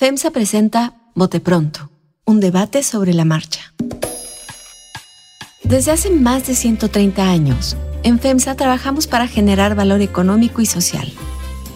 [0.00, 1.90] FEMSA presenta Bote Pronto,
[2.24, 3.74] un debate sobre la marcha.
[5.62, 11.12] Desde hace más de 130 años, en FEMSA trabajamos para generar valor económico y social.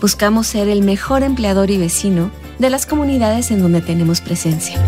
[0.01, 4.81] Buscamos ser el mejor empleador y vecino de las comunidades en donde tenemos presencia.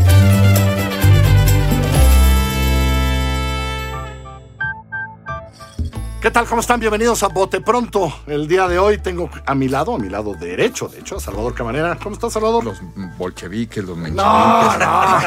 [6.27, 6.45] ¿Qué tal?
[6.47, 6.81] ¿Cómo están?
[6.81, 8.13] Bienvenidos a Bote Pronto.
[8.27, 11.21] El día de hoy tengo a mi lado, a mi lado derecho, de hecho, a
[11.21, 11.97] Salvador Camarera.
[12.03, 12.65] ¿Cómo estás, Salvador?
[12.65, 12.81] Los
[13.17, 14.27] bolcheviques, los mencheviques.
[14.27, 15.21] No, no,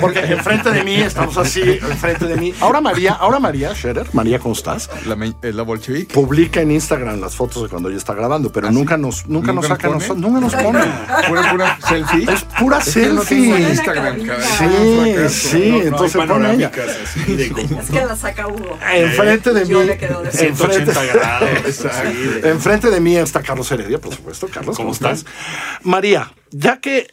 [0.00, 2.54] porque enfrente de mí estamos así, enfrente de mí.
[2.60, 4.88] Ahora María, ahora María Scherer, María, ¿cómo estás?
[5.04, 6.14] La, eh, la bolchevique.
[6.14, 8.76] Publica en Instagram las fotos de cuando ella está grabando, pero ¿Ah, sí?
[8.76, 10.80] nunca nos, nunca, nos ¿Nunca saca, nos nunca nos pone.
[11.28, 12.32] Pura, pura selfie.
[12.32, 13.68] Es pura Es que no tengo selfie.
[13.68, 15.28] Instagram, cabrón.
[15.28, 16.72] Sí, sí, entonces pone ella.
[17.04, 18.78] así de como Es que la saca Hugo.
[18.90, 19.70] Enfrente de mí.
[19.70, 21.84] Yo le quedo de enfrente, 180 grados.
[21.84, 24.48] así de- enfrente de mí está Carlos Heredia, por supuesto.
[24.48, 25.24] Carlos, ¿cómo, ¿Cómo estás?
[25.82, 27.08] María, ya que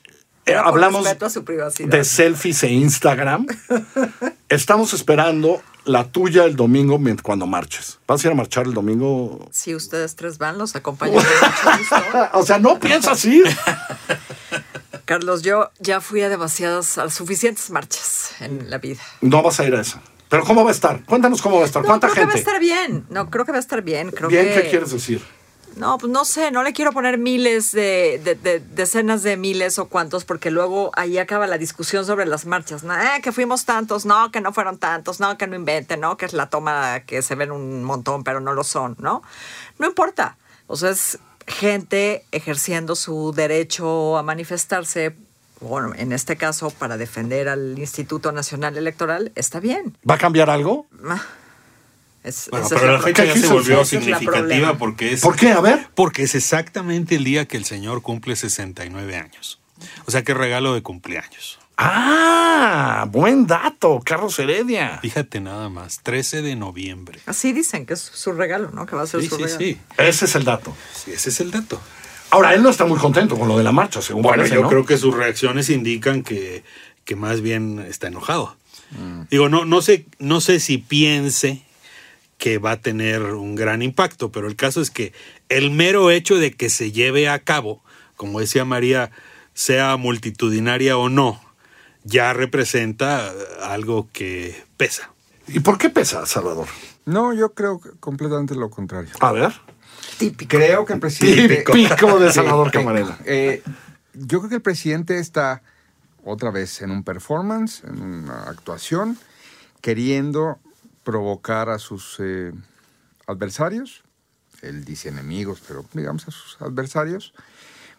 [0.45, 3.47] eh, hablamos de selfies e Instagram,
[4.49, 7.99] estamos esperando la tuya el domingo cuando marches.
[8.07, 9.47] ¿Vas a ir a marchar el domingo?
[9.51, 11.19] Si ustedes tres van, los acompaño.
[12.33, 13.45] O sea, ¿no piensas ir?
[15.05, 19.01] Carlos, yo ya fui a demasiadas, a suficientes marchas en la vida.
[19.21, 20.01] No vas a ir a esa.
[20.33, 21.03] ¿Pero cómo va a estar?
[21.05, 21.83] Cuéntanos cómo va a estar.
[21.83, 22.49] No, ¿Cuánta creo que va a gente?
[22.49, 23.05] estar bien.
[23.09, 24.09] No, creo que va a estar bien.
[24.09, 24.63] Creo Bien, que...
[24.63, 25.21] ¿qué quieres decir?
[25.75, 29.77] No, pues no sé, no le quiero poner miles de, de- de- decenas de miles
[29.77, 32.83] o cuantos, porque luego ahí acaba la discusión sobre las marchas.
[32.83, 36.17] No, eh, que fuimos tantos, no, que no fueron tantos, no, que no inventen, no,
[36.17, 39.21] que es la toma que se ven un montón, pero no lo son, ¿no?
[39.77, 40.37] No importa.
[40.65, 45.15] O sea, es gente ejerciendo su derecho a manifestarse,
[45.63, 49.97] bueno, en este caso, para defender al Instituto Nacional Electoral, está bien.
[50.09, 50.87] ¿Va a cambiar algo?
[52.23, 55.51] Es- Bueno, pero la fecha ya se volvió significativa porque es, ¿Por qué?
[55.51, 55.87] A ver.
[55.95, 59.59] Porque es exactamente el día que el señor cumple 69 años.
[60.05, 61.59] O sea, qué regalo de cumpleaños.
[61.75, 64.99] Ah, buen dato, Carlos Heredia.
[65.01, 67.19] Fíjate nada más, 13 de noviembre.
[67.25, 68.85] Así dicen que es su regalo, ¿no?
[68.85, 69.59] Que va a ser Sí, su sí, regalo.
[69.59, 70.73] sí, Ese es el dato.
[70.93, 71.81] Sí, Ese es el dato.
[72.33, 74.63] Ahora, él no está muy contento con lo de la marcha, según Bueno, parece, yo
[74.63, 74.69] ¿no?
[74.69, 76.63] creo que sus reacciones indican que,
[77.05, 78.55] que más bien está enojado.
[79.29, 81.63] Digo, no, no, sé, no sé si piense
[82.39, 85.13] que va a tener un gran impacto, pero el caso es que
[85.47, 87.83] el mero hecho de que se lleve a cabo,
[88.15, 89.11] como decía María,
[89.53, 91.39] sea multitudinaria o no,
[92.03, 95.11] ya representa algo que pesa.
[95.47, 96.67] ¿Y por qué pesa, Salvador?
[97.05, 99.11] No, yo creo que completamente lo contrario.
[99.19, 99.53] A ver.
[100.17, 100.57] Típico.
[100.57, 101.63] Creo que el presidente.
[101.65, 102.71] Típico de Salvador.
[102.71, 103.17] Camarena.
[103.25, 103.63] Eh,
[104.13, 105.63] yo creo que el presidente está
[106.23, 109.17] otra vez en un performance, en una actuación,
[109.81, 110.59] queriendo
[111.03, 112.53] provocar a sus eh,
[113.27, 114.03] adversarios.
[114.61, 117.33] Él dice enemigos, pero digamos a sus adversarios,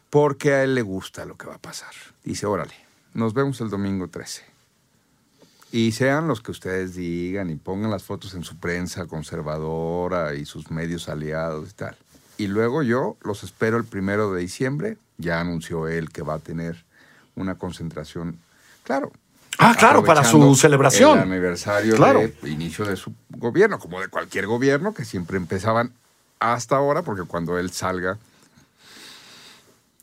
[0.09, 1.93] porque a él le gusta lo que va a pasar.
[2.22, 2.75] Dice, órale,
[3.12, 4.53] nos vemos el domingo 13.
[5.77, 10.45] Y sean los que ustedes digan y pongan las fotos en su prensa conservadora y
[10.45, 11.97] sus medios aliados y tal.
[12.39, 14.99] Y luego yo los espero el primero de diciembre.
[15.19, 16.85] Ya anunció él que va a tener
[17.35, 18.39] una concentración.
[18.85, 19.11] Claro.
[19.59, 21.19] Ah, claro, para su celebración.
[21.19, 22.21] El aniversario Claro.
[22.21, 25.93] de inicio de su gobierno, como de cualquier gobierno, que siempre empezaban
[26.39, 28.17] hasta ahora, porque cuando él salga,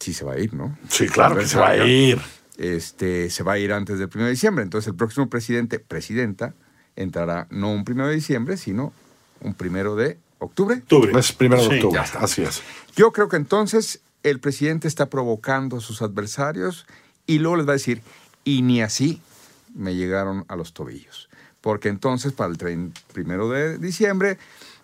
[0.02, 0.78] sí se va a ir, ¿no?
[0.90, 2.20] Sí, claro que se va a ir.
[2.58, 4.64] Este, se va a ir antes del 1 de diciembre.
[4.64, 6.54] Entonces el próximo presidente, presidenta,
[6.96, 8.94] entrará no un 1 de diciembre, sino
[9.42, 10.78] un 1 de octubre.
[10.78, 11.12] octubre.
[11.20, 11.96] Es primero de Sí, octubre.
[12.00, 12.20] ya está.
[12.20, 12.62] Así es.
[12.96, 16.86] Yo creo que entonces el presidente está provocando a sus adversarios
[17.26, 18.02] y luego les va a decir,
[18.44, 19.22] y ni así
[19.74, 21.30] me llegaron a los tobillos.
[21.62, 24.38] Porque entonces para el 1 de diciembre,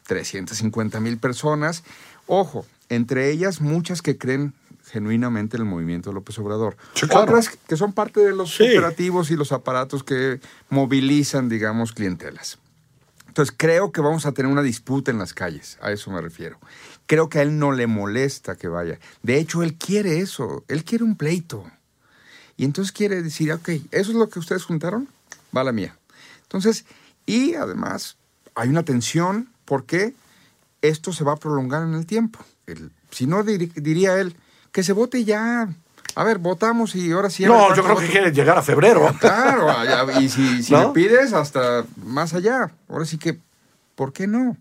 [0.07, 1.83] 350 mil personas,
[2.27, 4.53] ojo, entre ellas muchas que creen
[4.91, 6.77] genuinamente en el movimiento de López Obrador.
[6.93, 7.23] Sí, claro.
[7.23, 8.63] Otras que son parte de los Sí.
[8.63, 10.39] operativos y los aparatos que
[10.69, 12.57] movilizan, digamos, clientelas.
[13.27, 16.57] Entonces creo que vamos a tener una disputa en las calles, a eso me refiero.
[17.05, 18.99] Creo que a él no le molesta que vaya.
[19.21, 21.63] De hecho, él quiere eso, él quiere un pleito.
[22.55, 25.07] Y entonces quiere decir, ok, eso es lo que ustedes juntaron,
[25.55, 25.95] va la mía.
[26.43, 26.85] Entonces,
[27.27, 28.17] y además
[28.55, 30.15] hay una tensión porque
[30.81, 32.39] esto se va a prolongar en el tiempo.
[32.65, 34.35] El- si no, dir- diría él,
[34.77, 35.67] que se vote ya.
[36.13, 37.43] A ver, votamos y ahora sí.
[37.45, 39.11] No, yo creo que votos- quiere llegar a febrero.
[39.19, 40.83] Claro, y si, si ¿No?
[40.83, 42.69] le pides hasta más allá.
[42.87, 43.39] Ahora sí que,
[43.95, 44.55] ¿por qué no?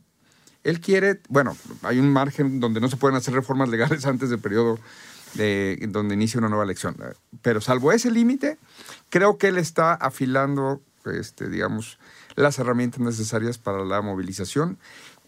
[0.64, 4.38] Él quiere, bueno, hay un margen donde no se pueden hacer reformas legales antes del
[4.38, 4.78] periodo
[5.34, 6.96] de, donde inicia una nueva elección.
[7.42, 8.56] Pero salvo ese límite,
[9.10, 11.98] creo que él está afilando, este, digamos,
[12.36, 14.78] las herramientas necesarias para la movilización,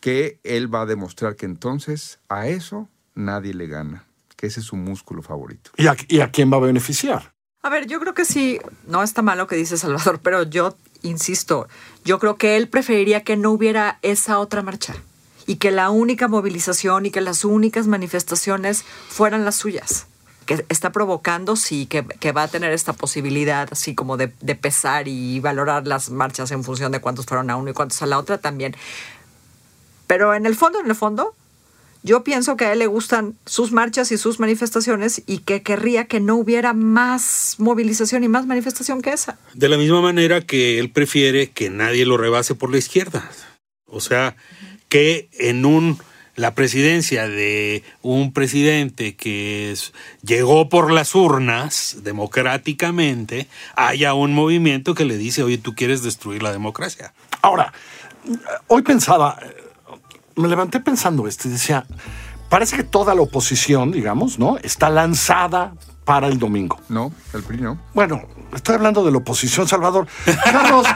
[0.00, 4.06] que él va a demostrar que entonces a eso nadie le gana,
[4.38, 5.72] que ese es su músculo favorito.
[5.76, 7.34] ¿Y a, y a quién va a beneficiar?
[7.60, 10.76] A ver, yo creo que sí, no está mal lo que dice Salvador, pero yo
[11.02, 11.68] insisto,
[12.04, 14.94] yo creo que él preferiría que no hubiera esa otra marcha
[15.46, 20.06] y que la única movilización y que las únicas manifestaciones fueran las suyas.
[20.46, 24.54] Que está provocando, sí, que, que va a tener esta posibilidad así como de, de
[24.54, 28.06] pesar y valorar las marchas en función de cuántos fueron a uno y cuántos a
[28.06, 28.74] la otra también.
[30.06, 31.34] Pero en el fondo, en el fondo,
[32.08, 36.06] yo pienso que a él le gustan sus marchas y sus manifestaciones y que querría
[36.06, 39.38] que no hubiera más movilización y más manifestación que esa.
[39.52, 43.30] De la misma manera que él prefiere que nadie lo rebase por la izquierda.
[43.84, 44.36] O sea,
[44.88, 45.98] que en un
[46.34, 54.94] la presidencia de un presidente que es- llegó por las urnas democráticamente, haya un movimiento
[54.94, 57.12] que le dice, oye, tú quieres destruir la democracia.
[57.42, 57.72] Ahora,
[58.68, 59.38] hoy pensaba,
[60.38, 61.84] me levanté pensando esto y decía,
[62.48, 64.56] parece que toda la oposición, digamos, ¿no?
[64.62, 65.72] Está lanzada
[66.04, 66.80] para el domingo.
[66.88, 67.78] No, el PRI no.
[67.92, 68.22] Bueno,
[68.54, 70.06] estoy hablando de la oposición, Salvador.
[70.42, 70.86] Carlos,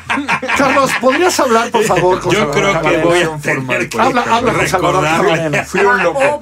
[0.57, 2.19] Carlos, ¿podrías hablar, por favor?
[2.19, 4.01] con Yo Salvador creo que voy a Formal, tener que.
[4.01, 5.65] Habla, habla con Salvador.
[5.67, 6.41] Fui un loco.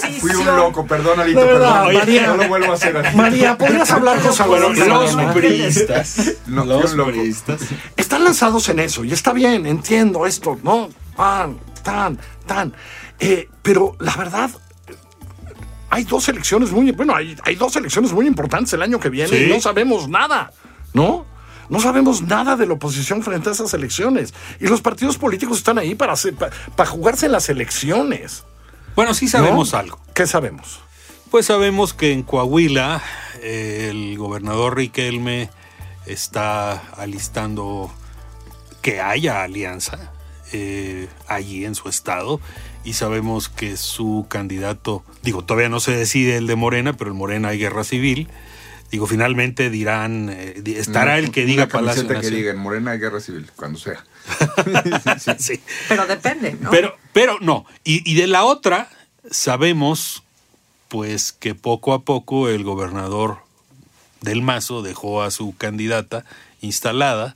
[0.00, 1.94] Fui, fui un loco, perdón, Alito, verdad, perdón.
[1.94, 2.26] María.
[2.28, 3.16] no lo vuelvo a hacer así.
[3.16, 7.60] María, ¿podrías hablar con Salvador los priistas, No, los priistas,
[7.96, 10.90] Están lanzados en eso y está bien, entiendo esto, ¿no?
[11.16, 12.72] Tan, tan, tan.
[13.20, 14.50] Eh, pero la verdad,
[15.90, 19.36] hay dos elecciones muy, bueno, hay, hay dos elecciones muy importantes el año que viene
[19.36, 19.44] Sí.
[19.44, 20.52] y no sabemos nada,
[20.94, 21.26] ¿no?
[21.68, 24.34] No sabemos nada de la oposición frente a esas elecciones.
[24.60, 28.44] Y los partidos políticos están ahí para, hacer- pa- para jugarse en las elecciones.
[28.96, 29.30] Bueno, sí ¿no?
[29.30, 29.98] sabemos algo.
[30.14, 30.80] ¿Qué sabemos?
[31.30, 33.00] Pues sabemos que en Coahuila
[33.40, 35.48] eh, el gobernador Riquelme
[36.04, 37.90] está alistando
[38.82, 40.10] que haya alianza
[40.52, 42.40] eh, allí en su estado
[42.84, 47.16] y sabemos que su candidato, digo, todavía no se decide el de Morena, pero en
[47.16, 48.28] Morena hay guerra civil.
[48.90, 53.20] Digo, finalmente dirán, eh, estará el que diga Una Palacio que diga en Morena Guerra
[53.20, 54.04] Civil, cuando sea.
[55.38, 55.60] Sí.
[55.88, 56.70] Pero depende, ¿no?
[56.70, 57.64] Pero, pero no.
[57.84, 58.90] Y, y de la otra,
[59.30, 60.22] sabemos
[60.88, 63.38] pues que poco a poco el gobernador
[64.20, 66.26] del Mazo dejó a su candidata
[66.60, 67.34] instalada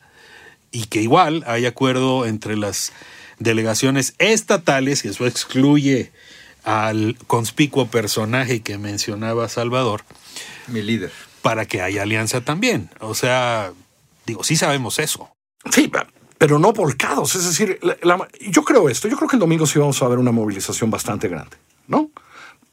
[0.72, 2.92] y que igual hay acuerdo entre las
[3.38, 6.12] delegaciones estatales, y eso excluye
[6.64, 10.02] al conspicuo personaje que mencionaba Salvador,
[10.66, 11.12] Mi líder.
[11.42, 12.90] para que haya alianza también.
[13.00, 13.72] O sea,
[14.26, 15.28] digo, sí sabemos eso.
[15.70, 15.90] Sí,
[16.38, 17.34] pero no volcados.
[17.36, 19.06] Es decir, la- la- yo creo esto.
[19.08, 22.10] Yo creo que el domingo sí vamos a ver una movilización bastante grande, ¿no?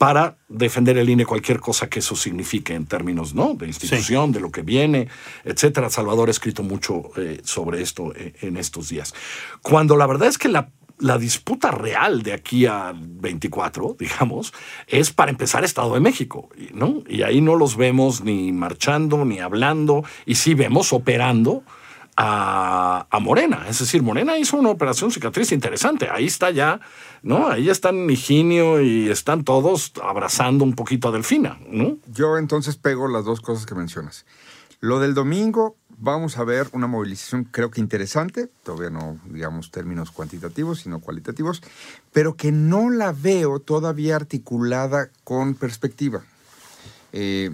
[0.03, 3.53] Para defender el INE cualquier cosa que eso signifique en términos, ¿no?
[3.53, 5.07] De institución, de lo que viene,
[5.45, 5.89] etcétera.
[5.89, 9.13] Salvador ha escrito mucho eh, sobre esto eh, en estos días.
[9.61, 14.53] Cuando la verdad es que la, la disputa real de aquí al 24, digamos,
[14.87, 17.03] es para empezar Estado de México, ¿no?
[17.07, 21.63] Y ahí no los vemos ni marchando, ni hablando, y sí vemos operando
[22.17, 23.65] a, a Morena.
[23.69, 26.09] Es decir, Morena hizo una operación cicatriz interesante.
[26.11, 26.79] Ahí está ya,
[27.23, 27.47] ¿no?
[27.47, 31.97] Ahí están Higinio y están todos abrazando un poquito a Delfina, ¿no?
[32.13, 34.25] Yo entonces pego las dos cosas que mencionas.
[34.81, 40.11] Lo del domingo, vamos a ver una movilización creo que interesante, todavía no digamos términos
[40.11, 41.63] cuantitativos, sino cualitativos,
[42.11, 46.23] pero que no la veo todavía articulada con perspectiva.
[47.13, 47.51] Eh,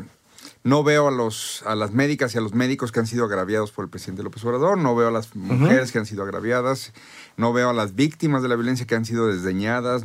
[0.63, 3.71] no veo a, los, a las médicas y a los médicos que han sido agraviados
[3.71, 6.93] por el presidente López Obrador, no veo a las mujeres que han sido agraviadas,
[7.37, 10.03] no veo a las víctimas de la violencia que han sido desdeñadas.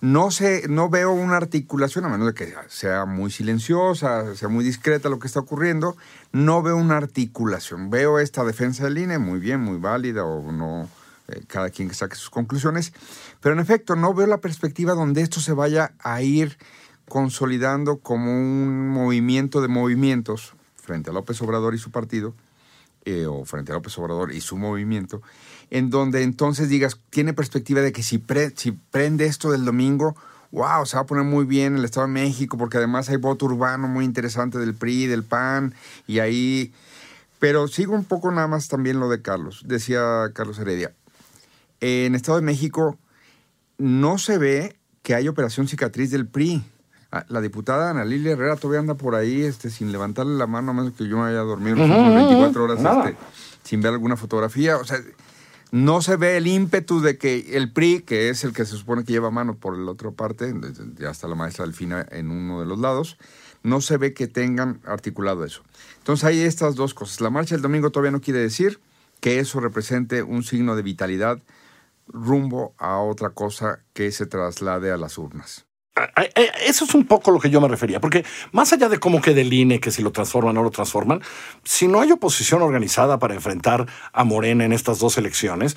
[0.00, 4.64] No sé, no veo una articulación, a menos de que sea muy silenciosa, sea muy
[4.64, 5.96] discreta lo que está ocurriendo,
[6.30, 7.90] no veo una articulación.
[7.90, 10.88] Veo esta defensa del INE muy bien, muy válida, o no,
[11.26, 12.92] eh, cada quien que saque sus conclusiones,
[13.40, 16.56] pero en efecto no veo la perspectiva donde esto se vaya a ir
[17.08, 22.34] consolidando como un movimiento de movimientos frente a López Obrador y su partido,
[23.04, 25.22] eh, o frente a López Obrador y su movimiento,
[25.70, 30.16] en donde entonces digas, tiene perspectiva de que si, pre- si prende esto del domingo,
[30.50, 33.46] wow, se va a poner muy bien el Estado de México, porque además hay voto
[33.46, 35.74] urbano muy interesante del PRI, del PAN,
[36.06, 36.72] y ahí...
[37.38, 40.92] Pero sigo un poco nada más también lo de Carlos, decía Carlos Heredia.
[41.80, 42.98] En Estado de México
[43.78, 46.64] no se ve que hay operación cicatriz del PRI.
[47.10, 50.72] Ah, La diputada Ana Lilia Herrera todavía anda por ahí este, sin levantarle la mano,
[50.72, 53.16] a menos que yo me haya dormido últimas 24 horas este,
[53.64, 54.76] sin ver alguna fotografía.
[54.76, 54.98] O sea,
[55.70, 59.04] no se ve el ímpetu de que el PRI, que es el que se supone
[59.04, 60.54] que lleva mano por la otra parte,
[60.98, 63.16] ya está la maestra Delfina en uno de los lados,
[63.62, 65.62] no se ve que tengan articulado eso.
[65.98, 67.20] Entonces hay estas dos cosas.
[67.20, 68.80] La marcha del domingo todavía no quiere decir
[69.20, 71.38] que eso represente un signo de vitalidad
[72.06, 75.67] rumbo a otra cosa que se traslade a las urnas.
[76.64, 79.42] Eso es un poco lo que yo me refería, porque más allá de cómo quede
[79.42, 81.22] el INE, que si lo transforman o no lo transforman,
[81.64, 85.76] si no hay oposición organizada para enfrentar a Morena en estas dos elecciones,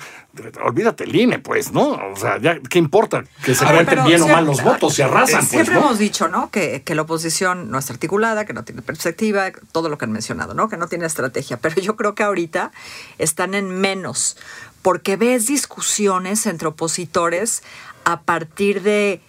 [0.62, 1.92] olvídate el INE, pues, ¿no?
[2.12, 3.24] O sea, ya, ¿qué importa?
[3.44, 5.80] Que se cuenten bien o mal los votos, se arrasan, pues, Siempre ¿no?
[5.80, 6.50] hemos dicho, ¿no?
[6.50, 10.12] Que, que la oposición no está articulada, que no tiene perspectiva, todo lo que han
[10.12, 10.68] mencionado, ¿no?
[10.68, 11.56] Que no tiene estrategia.
[11.56, 12.72] Pero yo creo que ahorita
[13.18, 14.36] están en menos,
[14.82, 17.62] porque ves discusiones entre opositores
[18.04, 19.20] a partir de,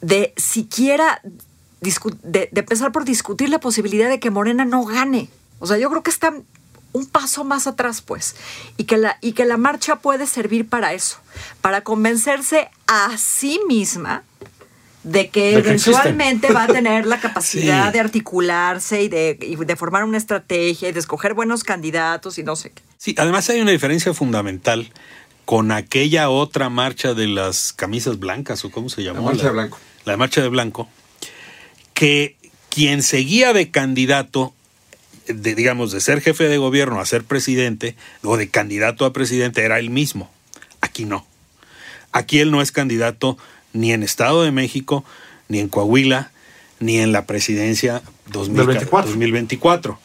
[0.00, 1.20] de siquiera
[1.82, 5.28] discu- de, de empezar por discutir la posibilidad de que Morena no gane.
[5.58, 6.44] O sea, yo creo que están
[6.92, 8.34] un paso más atrás, pues,
[8.76, 11.18] y que la, y que la marcha puede servir para eso,
[11.60, 14.24] para convencerse a sí misma
[15.04, 15.94] de que De que existen.
[15.94, 17.92] eventualmente va a tener la capacidad Sí.
[17.92, 22.42] de articularse y de, y de formar una estrategia y de escoger buenos candidatos y
[22.42, 22.82] no sé qué.
[22.98, 24.90] Sí, además hay una diferencia fundamental
[25.44, 29.22] con aquella otra marcha de las camisas blancas, o cómo se llamó.
[29.22, 29.78] marcha de blanco.
[30.10, 30.88] La marcha de blanco,
[31.94, 32.36] que
[32.68, 34.52] quien seguía de candidato,
[35.28, 39.62] de, digamos, de ser jefe de gobierno a ser presidente, o de candidato a presidente,
[39.62, 40.28] era él mismo.
[40.80, 41.26] Aquí no.
[42.10, 43.38] Aquí él no es candidato
[43.72, 45.04] ni en Estado de México,
[45.48, 46.32] ni en Coahuila,
[46.80, 48.02] ni en la presidencia
[48.32, 49.10] 2000 Del 24.
[49.12, 50.00] 2024.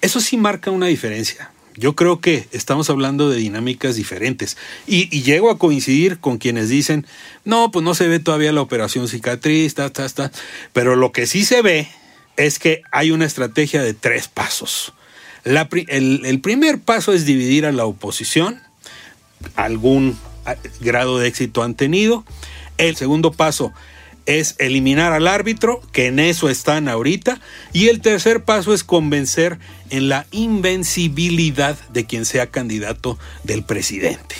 [0.00, 1.50] Eso sí marca una diferencia.
[1.78, 4.56] Yo creo que estamos hablando de dinámicas diferentes.
[4.86, 7.06] Y, llego a coincidir con quienes dicen,
[7.44, 10.32] no, pues no se ve todavía la operación cicatriz, ta, ta, ta.
[10.72, 11.88] Pero lo que sí se ve
[12.36, 14.92] es que hay una estrategia de tres pasos.
[15.44, 18.60] La el primer paso es dividir a la oposición,
[19.54, 22.24] algún ah, grado de éxito han tenido.
[22.76, 23.72] El segundo paso
[24.28, 27.40] es eliminar al árbitro, que en eso están ahorita.
[27.72, 29.58] Y el tercer paso es convencer
[29.88, 34.36] en la invencibilidad de quien sea candidato del presidente.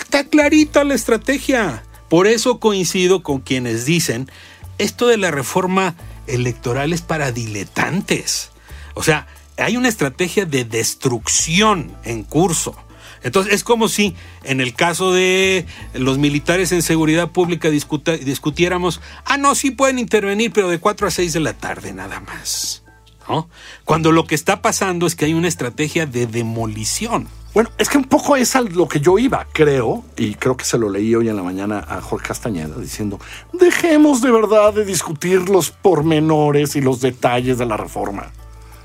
[0.00, 1.82] Está clarita la estrategia.
[2.08, 4.30] Por eso coincido con quienes dicen,
[4.78, 5.94] esto de la reforma
[6.26, 8.50] electoral es para diletantes.
[8.94, 9.26] O sea,
[9.58, 12.74] hay una estrategia de destrucción en curso.
[13.22, 14.14] Entonces es como si
[14.44, 19.98] en el caso de los militares en seguridad pública discuta- discutiéramos, ah, no, sí pueden
[19.98, 22.82] intervenir, pero de 4 a 6 de la tarde nada más.
[23.28, 23.48] ¿no?
[23.84, 27.28] Cuando lo que está pasando es que hay una estrategia de demolición.
[27.54, 30.64] Bueno, es que un poco es a lo que yo iba, creo, y creo que
[30.64, 33.20] se lo leí hoy en la mañana a Jorge Castañeda diciendo,
[33.52, 38.32] dejemos de verdad de discutir los pormenores y los detalles de la reforma.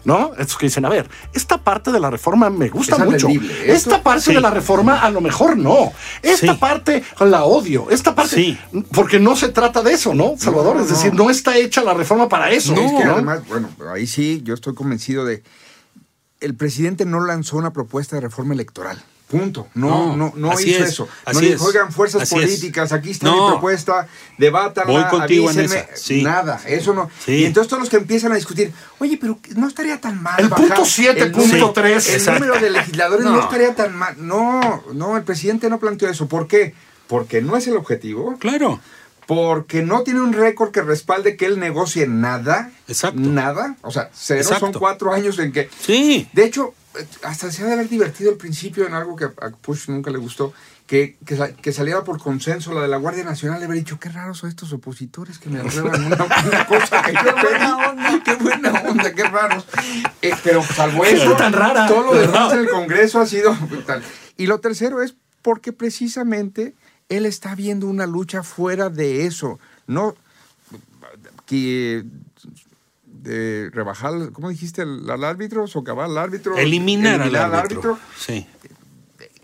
[0.08, 0.32] ¿No?
[0.38, 3.28] Estos que dicen, a ver, esta parte de la reforma me gusta Es mucho.
[3.28, 3.54] atendible.
[3.74, 4.34] Esta Esto- parte sí.
[4.34, 5.92] de la reforma a lo mejor no.
[6.24, 6.58] Esta Sí.
[6.58, 7.90] parte la odio.
[7.90, 8.58] Esta parte, Sí.
[8.94, 10.78] porque no se trata de eso, ¿no, Salvador?
[10.78, 10.96] No, es no.
[10.96, 12.74] decir, no está hecha la reforma para eso.
[12.74, 13.16] es que ¿no?
[13.16, 15.44] además, bueno, ahí sí, yo estoy convencido de.
[16.40, 19.04] El presidente no lanzó una propuesta de reforma electoral.
[19.30, 19.68] Punto.
[19.74, 21.10] No, No, no, no, así hizo es, eso.
[21.26, 23.34] así no dijo, oigan, fuerzas así políticas, aquí está No.
[23.48, 24.08] mi propuesta,
[24.38, 25.82] debátanla, Voy contigo en avísenme.
[25.92, 26.24] esa, sí.
[26.24, 27.10] Nada, eso no.
[27.26, 27.34] Sí.
[27.34, 30.40] Y entonces todos los que empiezan a discutir, oye, pero no estaría tan mal.
[30.40, 32.08] El bajar punto siete, el punto número- tres.
[32.08, 32.40] El Exacto.
[32.46, 33.32] número de legisladores no.
[33.34, 33.40] No.
[33.42, 34.16] estaría tan mal.
[34.18, 36.28] No, no, el presidente no planteó eso.
[36.30, 36.74] ¿Por qué?
[37.08, 38.38] Porque no es el objetivo.
[38.40, 38.80] Claro.
[39.26, 42.72] Porque no tiene un récord que respalde que él negocie nada.
[42.88, 43.20] Exacto.
[43.20, 43.76] Nada.
[43.82, 45.70] O sea, cero son cuatro años en que.
[45.82, 46.30] Sí.
[46.32, 46.74] De hecho,
[47.24, 50.18] hasta se ha de haber divertido al principio en algo que a Push nunca le
[50.18, 50.54] gustó.
[50.86, 54.00] Que, que, sa- que saliera por consenso la de la Guardia Nacional, le haber dicho,
[54.00, 57.78] qué raros son estos opositores que me aprueban una, una cosa que yo Qué buena
[57.78, 57.88] pedí".
[57.90, 58.24] onda.
[58.24, 59.66] Qué buena onda, qué raros.
[60.22, 61.88] Eh, pero salvo eso, tan rara.
[61.88, 63.54] todo lo demás en el Congreso ha sido
[63.86, 64.02] tal.
[64.38, 66.74] Y lo tercero es porque precisamente
[67.10, 69.60] él está viendo una lucha fuera de eso.
[69.88, 70.16] No
[71.46, 72.06] que
[73.28, 74.82] de rebajar, ¿cómo dijiste?
[74.84, 76.58] Al, al árbitro, socavar al árbitro.
[76.58, 77.98] Eliminar, al árbitro.
[78.18, 78.46] Sí.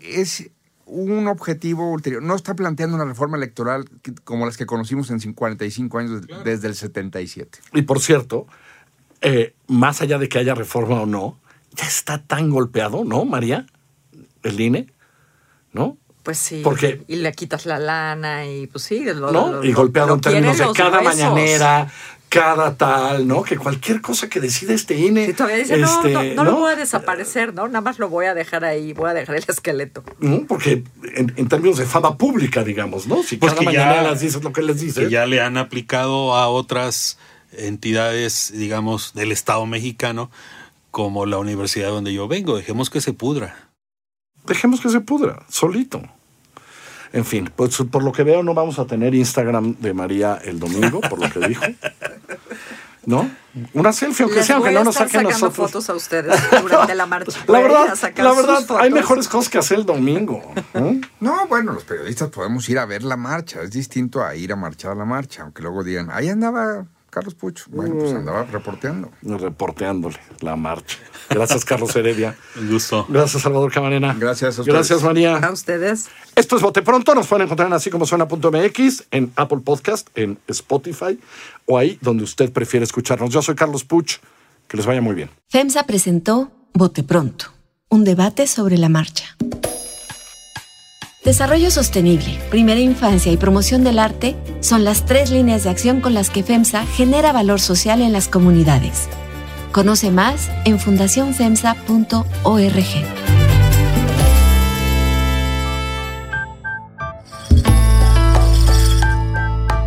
[0.00, 0.50] Es
[0.86, 2.22] un objetivo ulterior.
[2.22, 3.88] No está planteando una reforma electoral
[4.24, 7.58] como las que conocimos en 45 años desde- desde el 77.
[7.72, 8.46] Y por cierto,
[9.22, 11.38] eh, más allá de que haya reforma o no,
[11.72, 13.66] ya está tan golpeado, ¿no, María?
[14.42, 14.92] El INE,
[15.72, 15.96] ¿no?
[16.22, 16.60] Pues sí.
[16.62, 19.04] Porque- y le quitas la lana y pues sí.
[19.04, 19.52] Lo, ¿No?
[19.52, 21.18] lo- y golpeado lo en términos de cada gruesos.
[21.20, 21.90] mañanera,
[22.34, 23.42] cada tal, ¿no?
[23.42, 25.24] Que cualquier cosa que decide este INE.
[25.28, 27.66] Y todavía dice, no, este, no, no lo voy a desaparecer, ¿no?
[27.68, 30.02] Nada más lo voy a dejar ahí, voy a dejar el esqueleto.
[30.18, 30.44] ¿no?
[30.46, 30.82] Porque
[31.14, 33.22] en, en términos de fama pública, digamos, ¿no?
[33.22, 35.04] Si Pues cada que ya- mañana les dices lo que les dices.
[35.04, 37.18] que ya le han aplicado a otras
[37.52, 40.30] entidades, digamos, del Estado mexicano,
[40.90, 42.56] como la universidad donde yo vengo.
[42.56, 43.70] Dejemos que se pudra.
[44.46, 46.02] Dejemos que se pudra, solito.
[47.14, 50.58] En fin, pues por lo que veo no vamos a tener Instagram de María el
[50.58, 51.62] domingo, por lo que dijo.
[53.06, 53.30] ¿no?
[53.72, 55.70] Una selfie, aunque Les sea, aunque no nos saquen sacando nosotros.
[55.70, 57.38] fotos a ustedes durante la marcha.
[57.46, 60.42] La verdad, la verdad, hay mejores cosas que hacer el domingo.
[60.74, 61.00] ¿eh?
[61.20, 63.62] No, bueno, los periodistas podemos ir a ver la marcha.
[63.62, 67.34] Es distinto a ir a marchar a la marcha, aunque luego digan, ahí andaba Carlos
[67.36, 67.68] Puch.
[67.68, 69.12] Bueno, pues andaba reporteando.
[69.22, 70.98] Reporteándole la marcha.
[71.30, 72.36] Gracias, Carlos Heredia.
[72.58, 73.06] Un gusto.
[73.08, 74.16] Gracias, Salvador Camarena.
[74.18, 74.74] Gracias a ustedes.
[74.74, 75.36] Gracias, María.
[75.36, 76.08] A ustedes.
[76.34, 77.14] Esto es Bote Pronto.
[77.14, 81.20] Nos pueden encontrar en así como suena.mx, en Apple Podcast, en Spotify
[81.66, 83.30] o ahí donde usted prefiere escucharnos.
[83.30, 84.16] Yo soy Carlos Puch.
[84.66, 85.30] Que les vaya muy bien.
[85.50, 87.46] FEMSA presentó Bote Pronto,
[87.90, 89.36] un debate sobre la marcha.
[91.24, 96.12] Desarrollo sostenible, primera infancia y promoción del arte son las tres líneas de acción con
[96.12, 99.08] las que FEMSA genera valor social en las comunidades.
[99.72, 102.84] Conoce más en fundacionfemsa.org.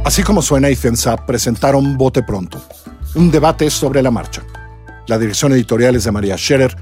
[0.03, 2.60] Así como suena y FEMSA presentaron Bote Pronto,
[3.13, 4.41] un debate sobre la marcha.
[5.06, 6.75] La dirección editorial es de María Scherer,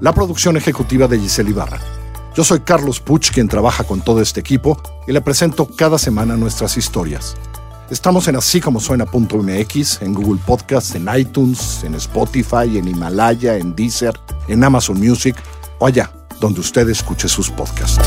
[0.00, 1.97] la producción ejecutiva de Giselle Ibarra.
[2.38, 6.36] Yo soy Carlos Puch, quien trabaja con todo este equipo, y le presento cada semana
[6.36, 7.34] nuestras historias.
[7.90, 13.74] Estamos en así como suena.mx, en Google Podcast, en iTunes, en Spotify, en Himalaya, en
[13.74, 14.14] Deezer,
[14.46, 15.34] en Amazon Music
[15.80, 17.98] o allá donde usted escuche sus podcasts.